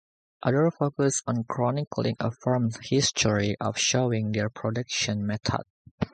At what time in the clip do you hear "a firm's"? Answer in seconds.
2.19-2.79